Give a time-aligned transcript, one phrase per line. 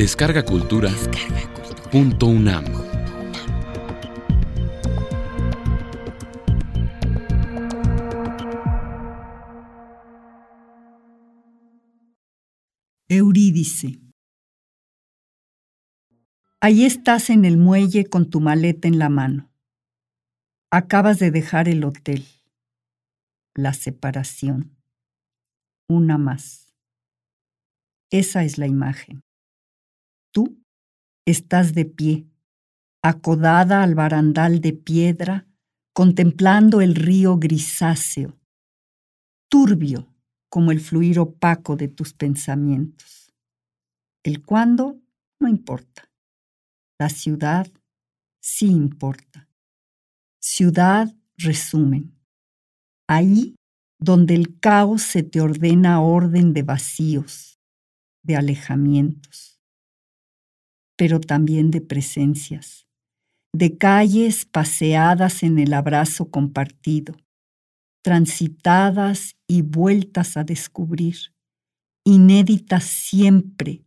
[0.00, 0.90] Descarga Cultura.
[1.92, 2.64] Punto UNAM.
[13.10, 14.00] Eurídice.
[16.62, 19.52] Ahí estás en el muelle con tu maleta en la mano.
[20.70, 22.24] Acabas de dejar el hotel.
[23.54, 24.78] La separación.
[25.90, 26.74] Una más.
[28.10, 29.22] Esa es la imagen.
[30.32, 30.62] Tú
[31.26, 32.26] estás de pie,
[33.02, 35.46] acodada al barandal de piedra,
[35.92, 38.38] contemplando el río grisáceo,
[39.48, 40.06] turbio
[40.48, 43.32] como el fluir opaco de tus pensamientos.
[44.22, 45.00] El cuándo
[45.40, 46.10] no importa.
[46.98, 47.66] La ciudad
[48.40, 49.48] sí importa.
[50.40, 52.14] Ciudad resumen.
[53.08, 53.56] Ahí
[53.98, 57.60] donde el caos se te ordena orden de vacíos,
[58.22, 59.49] de alejamientos,
[61.00, 62.86] pero también de presencias,
[63.54, 67.16] de calles paseadas en el abrazo compartido,
[68.04, 71.16] transitadas y vueltas a descubrir,
[72.04, 73.82] inéditas siempre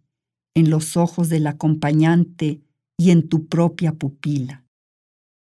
[0.56, 2.64] en los ojos del acompañante
[2.97, 4.66] y en tu propia pupila.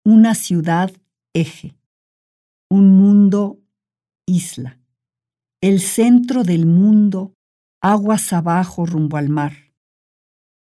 [0.03, 0.91] Una ciudad
[1.33, 1.77] eje,
[2.69, 3.61] un mundo
[4.27, 4.81] isla,
[5.61, 7.31] el centro del mundo
[7.81, 9.62] aguas abajo rumbo al mar,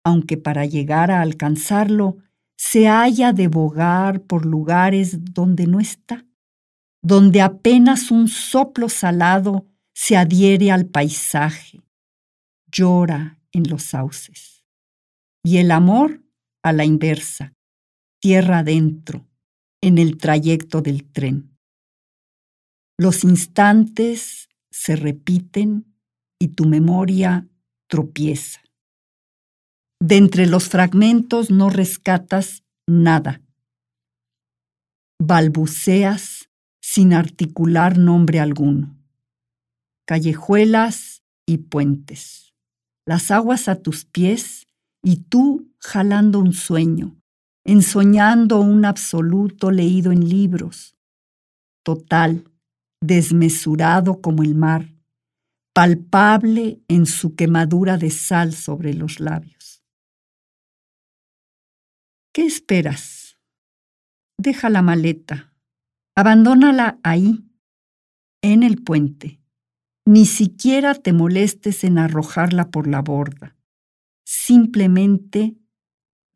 [0.05, 2.19] aunque para llegar a alcanzarlo
[2.57, 6.27] se haya de bogar por lugares donde no está,
[7.03, 11.83] donde apenas un soplo salado se adhiere al paisaje,
[12.71, 14.65] llora en los sauces.
[15.43, 16.23] Y el amor
[16.63, 17.55] a la inversa,
[18.21, 19.27] tierra adentro,
[19.83, 21.57] en el trayecto del tren.
[22.99, 25.97] Los instantes se repiten
[26.39, 27.49] y tu memoria
[27.89, 28.61] tropieza.
[30.03, 33.43] De entre los fragmentos no rescatas nada.
[35.19, 36.49] Balbuceas
[36.81, 38.97] sin articular nombre alguno.
[40.07, 42.55] Callejuelas y puentes.
[43.05, 44.67] Las aguas a tus pies
[45.03, 47.17] y tú jalando un sueño,
[47.65, 50.97] ensoñando un absoluto leído en libros.
[51.83, 52.45] Total,
[53.03, 54.95] desmesurado como el mar,
[55.75, 59.60] palpable en su quemadura de sal sobre los labios.
[62.33, 63.39] ¿Qué esperas?
[64.39, 65.53] Deja la maleta,
[66.17, 67.45] abandónala ahí,
[68.43, 69.41] en el puente.
[70.07, 73.57] Ni siquiera te molestes en arrojarla por la borda
[74.31, 75.57] simplemente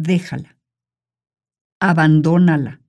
[0.00, 0.58] déjala,
[1.80, 2.82] abandónala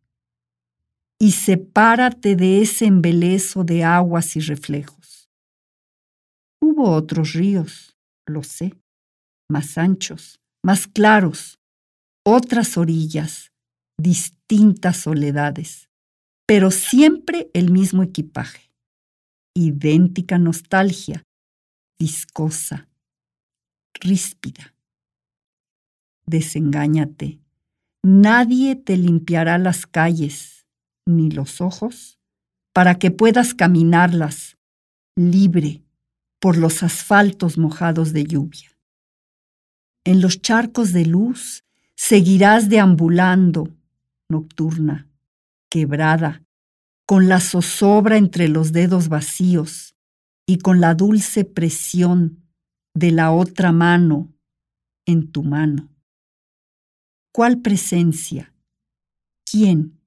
[1.19, 5.29] y sepárate de ese embelezo de aguas y reflejos.
[6.59, 7.95] Hubo otros ríos,
[8.25, 8.73] lo sé,
[9.47, 11.59] más anchos, más claros,
[12.25, 13.51] otras orillas,
[13.97, 15.89] distintas soledades,
[16.47, 18.71] pero siempre el mismo equipaje,
[19.55, 21.23] idéntica nostalgia,
[21.99, 22.89] viscosa,
[23.93, 24.75] ríspida
[26.25, 27.39] desengáñate.
[28.03, 30.65] Nadie te limpiará las calles
[31.07, 32.19] ni los ojos
[32.73, 34.57] para que puedas caminarlas
[35.15, 35.83] libre
[36.39, 38.71] por los asfaltos mojados de lluvia.
[40.03, 41.63] En los charcos de luz
[41.95, 43.75] seguirás deambulando,
[44.29, 45.09] nocturna,
[45.69, 46.43] quebrada,
[47.05, 49.95] con la zozobra entre los dedos vacíos
[50.47, 52.43] y con la dulce presión
[52.93, 54.33] de la otra mano
[55.05, 55.89] en tu mano.
[57.31, 58.53] ¿Cuál presencia?
[59.43, 59.99] ¿Quién?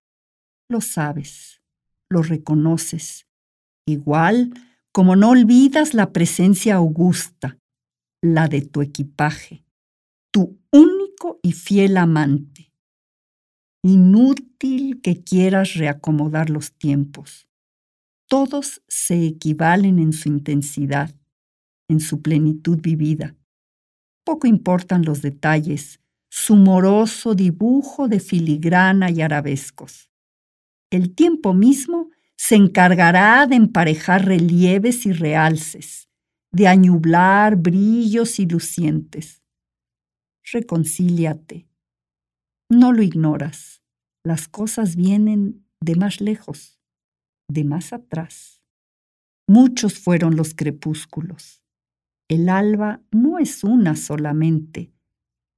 [0.68, 1.62] Lo sabes,
[2.08, 3.26] lo reconoces,
[3.86, 4.52] igual
[4.92, 7.58] como no olvidas la presencia augusta,
[8.20, 9.64] la de tu equipaje,
[10.32, 10.58] tu
[11.42, 12.72] y fiel amante.
[13.82, 17.48] Inútil que quieras reacomodar los tiempos.
[18.28, 21.14] Todos se equivalen en su intensidad,
[21.88, 23.36] en su plenitud vivida.
[24.24, 26.00] Poco importan los detalles,
[26.30, 30.10] su moroso dibujo de filigrana y arabescos.
[30.90, 36.08] El tiempo mismo se encargará de emparejar relieves y realces,
[36.52, 39.42] de añublar brillos y lucientes.
[40.52, 41.68] Reconcíliate.
[42.70, 43.82] No lo ignoras.
[44.24, 46.80] Las cosas vienen de más lejos,
[47.48, 48.62] de más atrás.
[49.46, 51.62] Muchos fueron los crepúsculos.
[52.28, 54.92] El alba no es una solamente,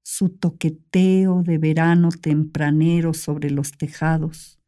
[0.04, 4.60] su toqueteo de verano tempranero sobre los tejados,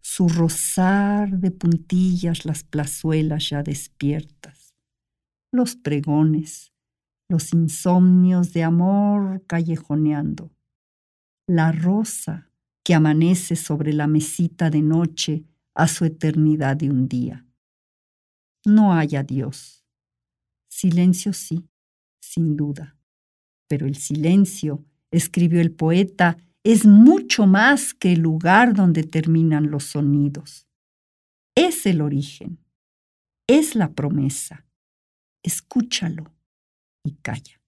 [0.00, 4.76] su rozar de puntillas las plazuelas ya despiertas,
[5.52, 6.72] los pregones,
[7.30, 10.50] los insomnios de amor callejoneando,
[11.46, 12.50] la rosa
[12.82, 15.44] que amanece sobre la mesita de noche
[15.76, 17.46] a su eternidad de un día.
[18.66, 19.84] No hay adiós.
[20.68, 21.68] Silencio sí,
[22.20, 22.98] sin duda.
[23.68, 29.84] Pero el silencio, escribió el poeta, es mucho más que el lugar donde terminan los
[29.84, 30.66] sonidos.
[31.54, 32.58] Es el origen,
[33.46, 34.66] es la promesa.
[35.44, 36.39] Escúchalo
[37.04, 37.60] y calla.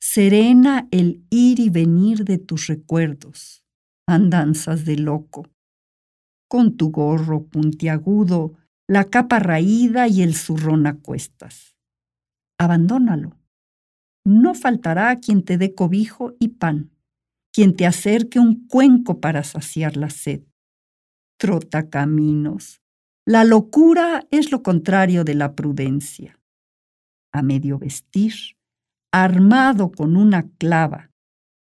[0.00, 3.64] Serena el ir y venir de tus recuerdos,
[4.06, 5.48] andanzas de loco,
[6.48, 8.54] con tu gorro puntiagudo,
[8.88, 11.76] la capa raída y el zurrón a cuestas.
[12.58, 13.36] Abandónalo.
[14.24, 16.90] No faltará quien te dé cobijo y pan,
[17.52, 20.42] quien te acerque un cuenco para saciar la sed.
[21.38, 22.80] Trota caminos.
[23.24, 26.38] La locura es lo contrario de la prudencia.
[27.36, 28.32] A medio vestir,
[29.12, 31.10] armado con una clava,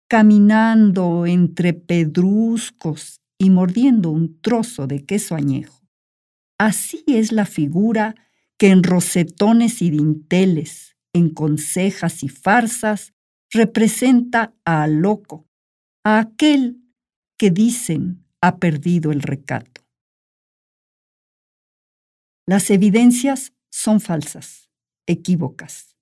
[0.10, 5.82] caminando entre pedruscos y mordiendo un trozo de queso añejo.
[6.60, 8.16] Así es la figura
[8.60, 13.14] que en rosetones y dinteles, en consejas y farsas,
[13.50, 15.48] representa al loco,
[16.04, 16.84] a aquel
[17.38, 19.88] que dicen ha perdido el recato.
[22.46, 24.71] Las evidencias son falsas,
[25.07, 25.98] equívocas.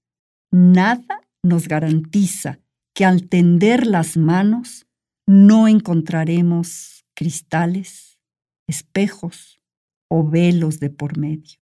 [0.51, 2.59] Nada nos garantiza
[2.93, 4.87] que al tender las manos
[5.27, 8.19] no encontraremos cristales,
[8.67, 9.61] espejos
[10.09, 11.59] o velos de por medio.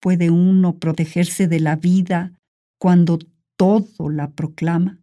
[0.00, 2.38] ¿Puede uno protegerse de la vida
[2.78, 3.18] cuando
[3.56, 5.00] todo la proclama?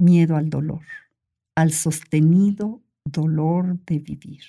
[0.00, 0.84] Miedo al dolor,
[1.56, 4.44] al sostenido dolor de vivir.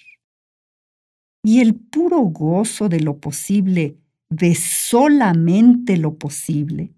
[1.43, 3.97] Y el puro gozo de lo posible,
[4.29, 6.93] de solamente lo posible.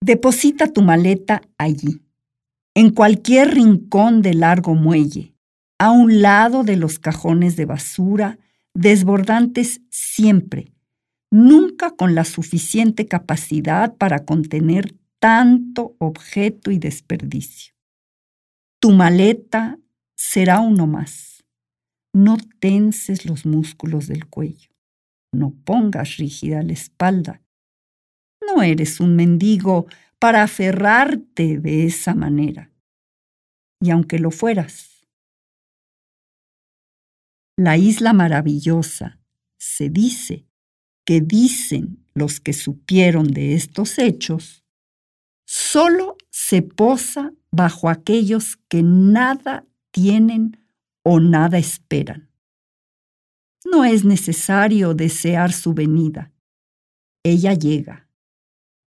[0.00, 2.04] Deposita tu maleta allí
[2.74, 5.36] en cualquier rincón del largo muelle,
[5.78, 8.38] a un lado de los cajones de basura,
[8.74, 10.72] desbordantes siempre,
[11.30, 17.74] nunca con la suficiente capacidad para contener tanto objeto y desperdicio.
[18.80, 19.78] Tu maleta
[20.16, 21.44] será uno más.
[22.12, 24.73] No tenses los músculos del cuello.
[25.34, 27.42] No pongas rígida la espalda.
[28.46, 29.86] No eres un mendigo
[30.18, 32.70] para aferrarte de esa manera.
[33.80, 35.06] Y aunque lo fueras,
[37.56, 39.18] la isla maravillosa
[39.58, 40.46] se dice
[41.04, 44.64] que dicen los que supieron de estos hechos,
[45.46, 50.58] solo se posa bajo aquellos que nada tienen
[51.02, 52.30] o nada esperan.
[53.64, 56.32] No es necesario desear su venida.
[57.24, 58.08] Ella llega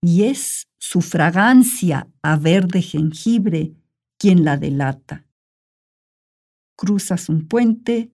[0.02, 3.74] y es su fragancia a verde jengibre
[4.20, 5.26] quien la delata.
[6.78, 8.12] Cruzas un puente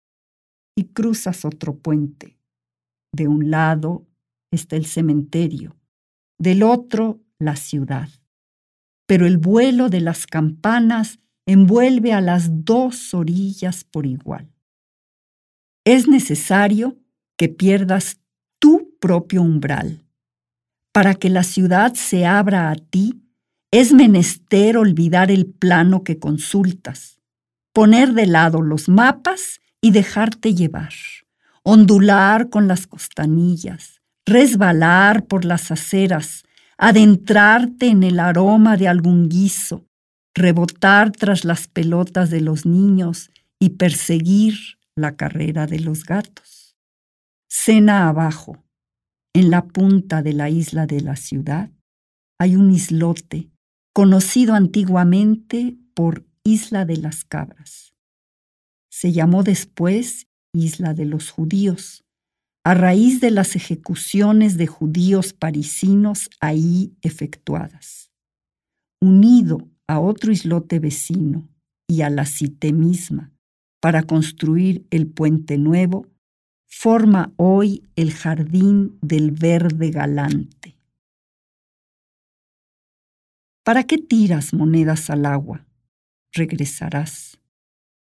[0.75, 2.39] y cruzas otro puente.
[3.13, 4.07] De un lado
[4.51, 5.75] está el cementerio,
[6.39, 8.09] del otro la ciudad.
[9.05, 14.49] Pero el vuelo de las campanas envuelve a las dos orillas por igual.
[15.85, 16.97] Es necesario
[17.37, 18.19] que pierdas
[18.59, 20.05] tu propio umbral.
[20.93, 23.21] Para que la ciudad se abra a ti,
[23.69, 27.19] es menester olvidar el plano que consultas,
[27.73, 30.93] poner de lado los mapas y dejarte llevar,
[31.63, 36.43] ondular con las costanillas, resbalar por las aceras,
[36.77, 39.85] adentrarte en el aroma de algún guiso,
[40.33, 46.75] rebotar tras las pelotas de los niños y perseguir la carrera de los gatos.
[47.49, 48.63] Cena abajo,
[49.33, 51.71] en la punta de la isla de la ciudad
[52.39, 53.49] hay un islote
[53.93, 57.93] conocido antiguamente por Isla de las Cabras.
[58.91, 62.03] Se llamó después Isla de los Judíos,
[62.65, 68.11] a raíz de las ejecuciones de judíos parisinos ahí efectuadas.
[69.01, 71.49] Unido a otro islote vecino
[71.87, 73.32] y a la cité misma
[73.83, 76.07] para construir el puente nuevo,
[76.69, 80.77] forma hoy el jardín del verde galante.
[83.65, 85.65] ¿Para qué tiras monedas al agua?
[86.31, 87.37] Regresarás.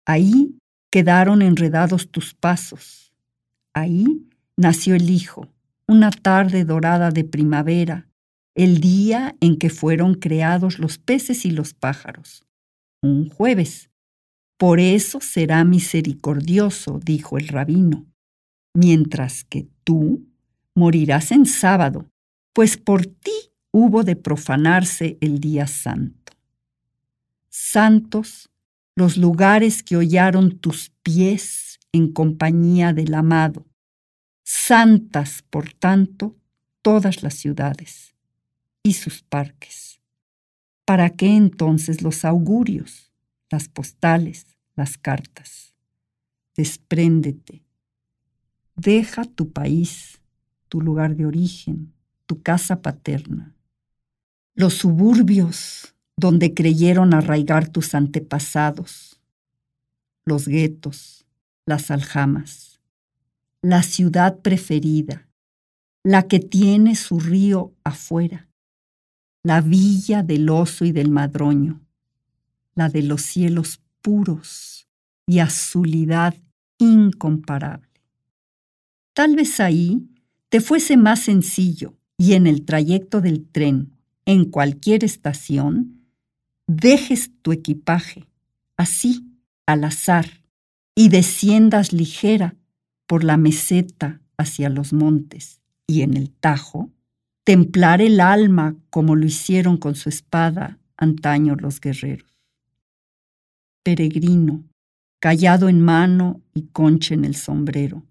[0.07, 0.57] Ahí
[0.89, 3.13] quedaron enredados tus pasos.
[3.75, 4.25] Ahí
[4.57, 5.49] nació el hijo,
[5.89, 8.07] una tarde dorada de primavera,
[8.55, 12.47] el día en que fueron creados los peces y los pájaros.
[13.03, 13.91] Un jueves.
[14.57, 18.07] Por eso será misericordioso, dijo el rabino
[18.77, 20.29] mientras que tú
[20.75, 22.11] morirás en sábado,
[22.53, 23.33] pues por ti
[23.73, 26.35] hubo de profanarse el día santo.
[27.49, 28.51] Santos
[28.95, 33.67] los lugares que hollaron tus pies en compañía del amado.
[34.43, 36.37] Santas, por tanto,
[36.83, 38.15] todas las ciudades
[38.83, 40.01] y sus parques.
[40.85, 43.06] ¿Para qué entonces los augurios,
[43.51, 45.75] las postales, las cartas?
[46.57, 47.65] Despréndete.
[48.75, 50.21] Deja tu país,
[50.69, 51.95] tu lugar de origen,
[52.27, 53.55] tu casa paterna.
[54.55, 59.21] Los suburbios donde creyeron arraigar tus antepasados,
[60.25, 61.27] los guetos,
[61.67, 62.81] las aljamas,
[63.63, 65.29] la ciudad preferida,
[66.03, 68.49] la que tiene su río afuera,
[69.43, 71.86] la villa del oso y del madroño,
[72.77, 74.87] la de los cielos puros
[75.27, 76.37] y azulidad
[76.79, 77.89] incomparable.
[79.13, 80.09] Tal vez ahí
[80.49, 86.07] te fuese más sencillo y en el trayecto del tren, en cualquier estación,
[86.67, 88.29] dejes tu equipaje,
[88.77, 89.27] así,
[89.67, 90.27] al azar,
[90.95, 92.57] y desciendas ligera
[93.07, 96.91] por la meseta hacia los montes, y en el Tajo,
[97.45, 102.36] templar el alma como lo hicieron con su espada antaño los guerreros.
[103.87, 104.65] Peregrino,
[105.21, 108.03] callado en mano y concha en el sombrero,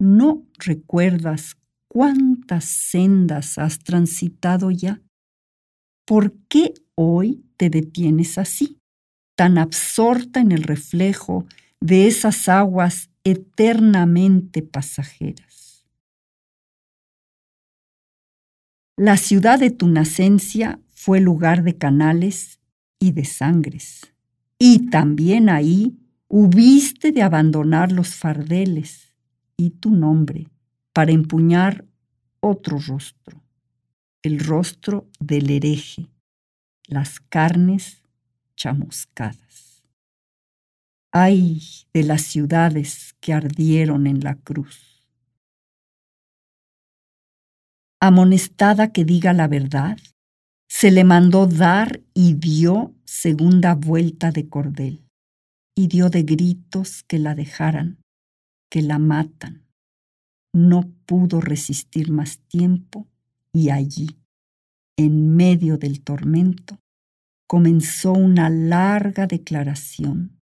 [0.00, 1.56] ¿no recuerdas
[1.88, 5.00] cuántas sendas has transitado ya?
[6.04, 8.80] ¿Por qué hoy te detienes así,
[9.36, 11.46] tan absorta en el reflejo
[11.80, 15.86] de esas aguas eternamente pasajeras?
[18.98, 22.58] La ciudad de tu nacencia fue lugar de canales
[22.98, 24.13] y de sangres,
[24.58, 29.14] y también ahí hubiste de abandonar los fardeles
[29.56, 30.48] y tu nombre
[30.92, 31.84] para empuñar
[32.40, 33.44] otro rostro
[34.24, 36.08] el rostro del hereje,
[36.86, 38.02] las carnes
[38.56, 39.84] chamuscadas.
[41.12, 41.60] Ay
[41.92, 45.06] de las ciudades que ardieron en la cruz.
[48.00, 49.98] Amonestada que diga la verdad,
[50.68, 55.04] se le mandó dar y dio segunda vuelta de cordel,
[55.76, 57.98] y dio de gritos que la dejaran,
[58.70, 59.64] que la matan.
[60.52, 63.08] No pudo resistir más tiempo
[63.52, 64.08] y allí,
[64.96, 66.78] en medio del tormento,
[67.48, 70.40] comenzó una larga declaración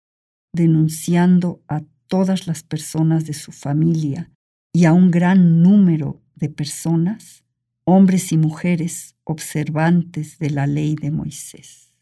[0.52, 4.30] denunciando a todas las personas de su familia
[4.73, 7.44] y a un gran número de personas,
[7.87, 11.95] hombres y mujeres observantes de la ley de Moisés.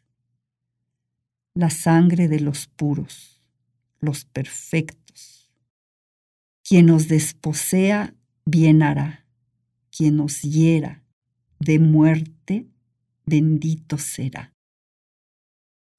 [1.55, 3.41] La sangre de los puros,
[4.01, 5.53] los perfectos.
[6.63, 8.15] Quien os desposea,
[8.45, 9.25] bien hará
[9.97, 11.05] quien os hiera
[11.61, 12.67] de muerte,
[13.25, 14.53] bendito será.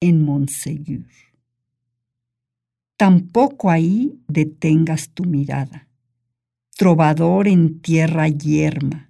[0.00, 1.06] En Monsegur.
[2.98, 5.88] Tampoco ahí detengas tu mirada.
[6.76, 9.05] Trovador en tierra yerma,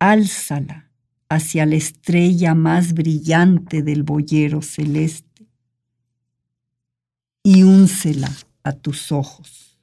[0.00, 0.90] álzala
[1.28, 5.46] hacia la estrella más brillante del boyero celeste
[7.44, 8.30] y úncela
[8.64, 9.78] a tus ojos.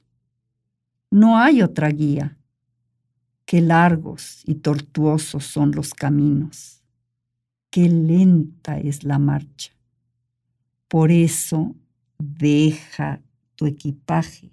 [1.10, 2.38] No hay otra guía
[3.48, 6.82] Qué largos y tortuosos son los caminos,
[7.70, 9.72] qué lenta es la marcha.
[10.86, 11.74] Por eso
[12.18, 13.22] deja
[13.54, 14.52] tu equipaje,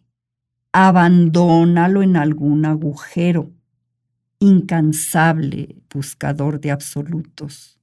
[0.71, 3.51] abandónalo en algún agujero,
[4.39, 7.79] incansable buscador de absolutos.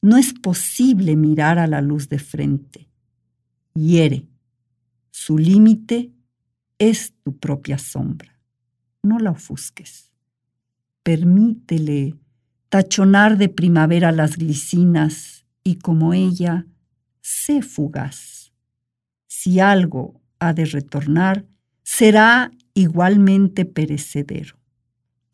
[0.00, 2.88] No es posible mirar a la luz de frente.
[3.74, 4.26] Hiere.
[5.10, 6.12] Su límite
[6.78, 8.38] es tu propia sombra.
[9.02, 10.08] No la ofusques
[11.08, 12.16] permítele
[12.68, 16.66] tachonar de primavera las glicinas y como ella,
[17.22, 18.52] sé fugaz.
[19.26, 21.46] Si algo ha de retornar,
[21.82, 24.57] será igualmente perecedero.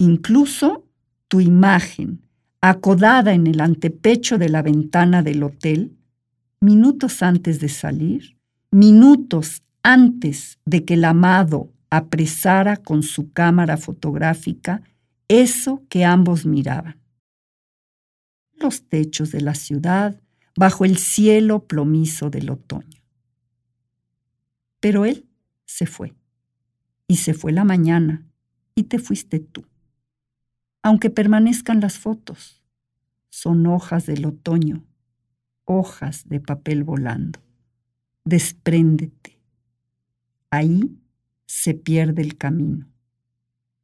[0.04, 0.86] Incluso
[1.28, 2.20] tu imagen,
[2.60, 5.96] acodada en el antepecho de la ventana del hotel,
[6.60, 8.36] minutos antes de salir,
[8.70, 14.82] minutos antes de que el amado apresara con su cámara fotográfica
[15.26, 17.00] eso que ambos miraban.
[18.60, 20.20] Los techos de la ciudad
[20.54, 23.00] bajo el cielo plomizo del otoño.
[24.80, 25.26] Pero él
[25.64, 26.12] se fue,
[27.08, 28.26] y se fue la mañana,
[28.74, 29.64] y te fuiste tú.
[30.84, 32.62] Aunque permanezcan las fotos,
[33.30, 34.84] son hojas del otoño,
[35.64, 37.40] hojas de papel volando.
[38.26, 39.40] Despréndete.
[40.50, 40.94] Ahí
[41.46, 42.86] se pierde el camino.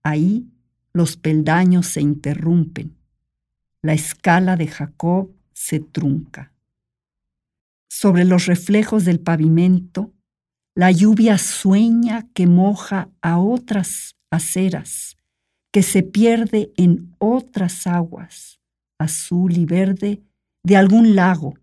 [0.02, 0.47] Ahí
[0.92, 2.95] los peldaños se interrumpen,
[3.80, 6.52] la escala de Jacob se trunca.
[7.88, 10.12] Sobre los reflejos del pavimento,
[10.75, 15.16] la lluvia sueña que moja a otras aceras,
[15.72, 18.60] que se pierde en otras aguas,
[18.98, 20.22] azul y verde,
[20.62, 21.54] de algún lago,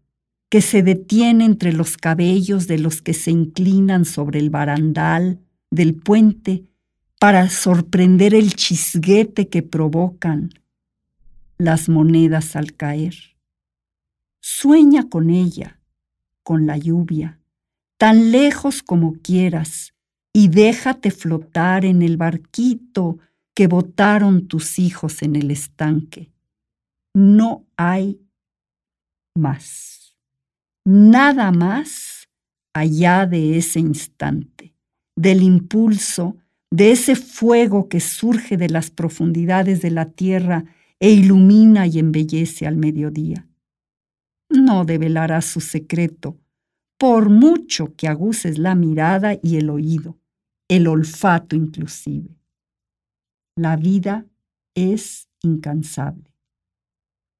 [0.49, 5.95] que se detiene entre los cabellos de los que se inclinan sobre el barandal del
[5.95, 6.65] puente
[7.19, 10.51] para sorprender el chisguete que provocan
[11.57, 13.15] las monedas al caer.
[14.39, 15.81] Sueña con ella,
[16.43, 17.39] con la lluvia,
[17.97, 19.93] tan lejos como quieras,
[20.31, 23.17] y déjate flotar en el barquito
[23.57, 26.31] que botaron tus hijos en el estanque.
[27.15, 28.21] No hay
[29.35, 30.15] más,
[30.85, 32.29] nada más
[32.71, 34.75] allá de ese instante,
[35.15, 36.37] del impulso,
[36.69, 40.65] de ese fuego que surge de las profundidades de la tierra
[40.99, 43.47] e ilumina y embellece al mediodía.
[44.51, 46.37] No develarás su secreto,
[46.99, 50.19] por mucho que aguces la mirada y el oído,
[50.69, 52.36] el olfato inclusive.
[53.57, 54.23] La vida
[54.75, 56.31] es incansable,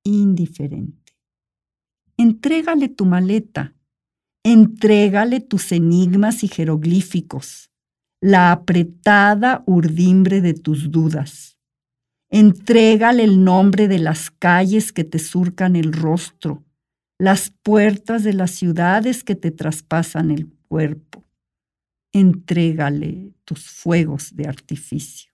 [0.04, 1.14] indiferente.
[2.18, 3.76] Entrégale tu maleta,
[4.44, 7.70] entrégale tus enigmas y jeroglíficos,
[8.20, 11.60] la apretada urdimbre de tus dudas.
[12.32, 16.66] Entrégale el nombre de las calles que te surcan el rostro,
[17.20, 21.24] las puertas de las ciudades que te traspasan el cuerpo.
[22.12, 25.27] Entrégale tus fuegos de artificio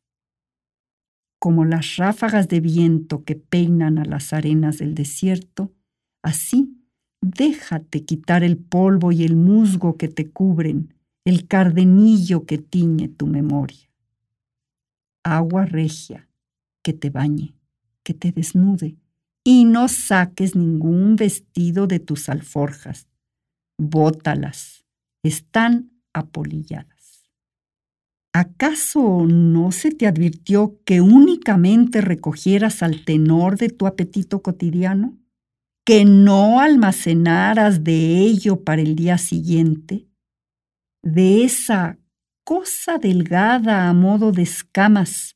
[1.43, 5.73] como las ráfagas de viento que peinan a las arenas del desierto,
[6.21, 6.77] así
[7.19, 10.93] déjate quitar el polvo y el musgo que te cubren,
[11.25, 13.91] el cardenillo que tiñe tu memoria.
[15.25, 16.29] Agua regia
[16.81, 17.57] que te bañe,
[18.03, 18.95] que te desnude,
[19.43, 23.09] y no saques ningún vestido de tus alforjas.
[23.77, 24.85] Bótalas,
[25.23, 26.92] están apolilladas.
[28.35, 35.19] ¿Acaso no se te advirtió que únicamente recogieras al tenor de tu apetito cotidiano?
[35.85, 40.07] ¿Que no almacenaras de ello para el día siguiente?
[41.03, 41.99] De esa
[42.43, 45.35] cosa delgada a modo de escamas,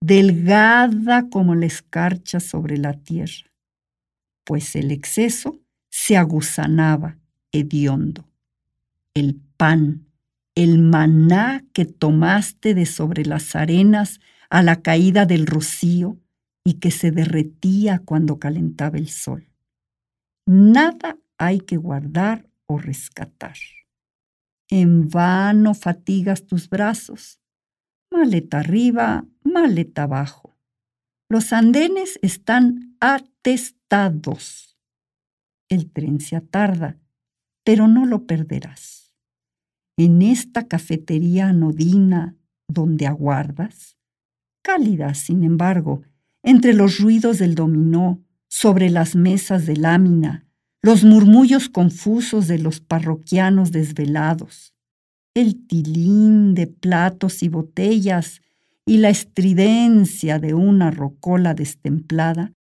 [0.00, 3.52] delgada como la escarcha sobre la tierra,
[4.44, 7.18] pues el exceso se aguzanaba
[7.52, 8.26] hediondo.
[9.12, 10.07] El pan
[10.58, 14.18] el maná que tomaste de sobre las arenas
[14.50, 16.18] a la caída del rocío
[16.64, 19.52] y que se derretía cuando calentaba el sol.
[20.46, 23.56] Nada hay que guardar o rescatar.
[24.68, 27.38] En vano fatigas tus brazos.
[28.10, 30.58] Maleta arriba, maleta abajo.
[31.28, 34.76] Los andenes están atestados.
[35.68, 36.98] El tren se atarda,
[37.62, 39.07] pero no lo perderás
[39.98, 42.36] en esta cafetería anodina
[42.68, 43.98] donde aguardas?
[44.62, 46.02] Cálida, sin embargo,
[46.42, 50.46] entre los ruidos del dominó, sobre las mesas de lámina,
[50.82, 54.72] los murmullos confusos de los parroquianos desvelados,
[55.34, 58.40] el tilín de platos y botellas
[58.86, 62.52] y la estridencia de una rocola destemplada,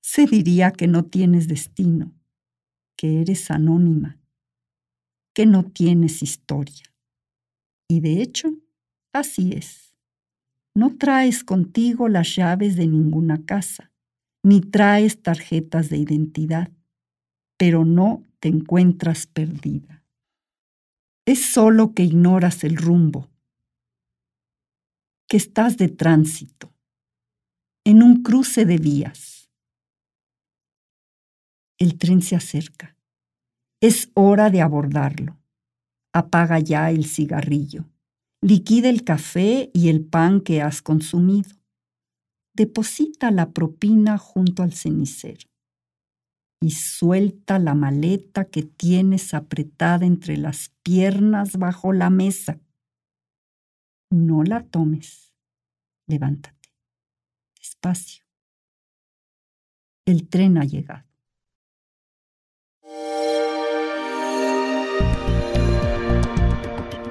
[0.00, 2.12] se diría que no tienes destino,
[2.96, 4.17] que eres anónima,
[5.38, 6.92] que no tienes historia.
[7.86, 8.56] Y de hecho,
[9.12, 9.94] así es.
[10.74, 13.92] No traes contigo las llaves de ninguna casa,
[14.42, 16.72] ni traes tarjetas de identidad,
[17.56, 20.02] pero no te encuentras perdida.
[21.24, 23.30] Es solo que ignoras el rumbo,
[25.28, 26.74] que estás de tránsito,
[27.84, 29.52] en un cruce de vías.
[31.78, 32.97] El tren se acerca.
[33.80, 35.38] Es hora de abordarlo.
[36.12, 37.84] Apaga ya el cigarrillo.
[38.42, 41.50] Liquida el café y el pan que has consumido.
[42.54, 45.48] Deposita la propina junto al cenicero.
[46.60, 52.58] Y suelta la maleta que tienes apretada entre las piernas bajo la mesa.
[54.10, 55.32] No la tomes.
[56.08, 56.68] Levántate.
[57.60, 58.24] Despacio.
[60.04, 61.07] El tren ha llegado.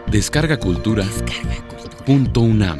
[0.10, 1.04] Descarga Cultura.
[1.04, 2.06] Descarga cultura.
[2.06, 2.80] Punto UNAM.